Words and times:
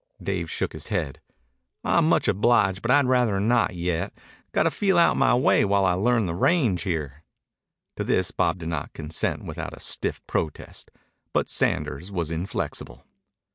Dave 0.19 0.49
shook 0.49 0.73
his 0.73 0.87
head. 0.87 1.21
"I'm 1.83 2.09
much 2.09 2.27
obliged, 2.27 2.81
but 2.81 2.89
I'd 2.89 3.05
rather 3.05 3.39
not 3.39 3.75
yet. 3.75 4.11
Got 4.51 4.63
to 4.63 4.71
feel 4.71 4.97
out 4.97 5.15
my 5.15 5.35
way 5.35 5.63
while 5.63 5.85
I 5.85 5.93
learn 5.93 6.25
the 6.25 6.33
range 6.33 6.81
here." 6.81 7.23
To 7.97 8.03
this 8.03 8.31
Bob 8.31 8.57
did 8.57 8.69
not 8.69 8.93
consent 8.93 9.45
without 9.45 9.77
a 9.77 9.79
stiff 9.79 10.19
protest, 10.25 10.89
but 11.33 11.49
Sanders 11.49 12.11
was 12.11 12.31
inflexible. 12.31 13.05